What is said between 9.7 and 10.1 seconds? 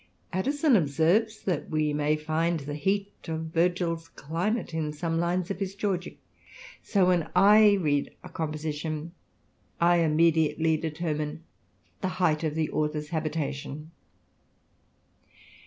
I